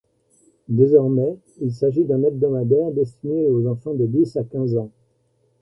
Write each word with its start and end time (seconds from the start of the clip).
Désormais, 0.67 1.37
il 1.59 1.71
s'agit 1.71 2.05
d'un 2.05 2.23
hebdomadaire, 2.23 2.89
destiné 2.89 3.45
aux 3.51 3.67
enfants 3.67 3.93
de 3.93 4.07
dix 4.07 4.35
à 4.35 4.43
quinze 4.43 4.75
ans. 4.75 4.89